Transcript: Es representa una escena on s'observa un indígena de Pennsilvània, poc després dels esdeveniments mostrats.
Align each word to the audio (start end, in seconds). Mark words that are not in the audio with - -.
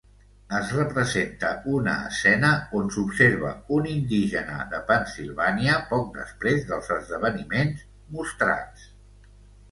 Es 0.57 0.69
representa 0.75 1.49
una 1.79 1.91
escena 2.05 2.47
on 2.79 2.87
s'observa 2.95 3.51
un 3.75 3.85
indígena 3.95 4.55
de 4.71 4.79
Pennsilvània, 4.87 5.75
poc 5.91 6.09
després 6.15 6.65
dels 6.71 6.89
esdeveniments 6.97 7.85
mostrats. 8.17 8.89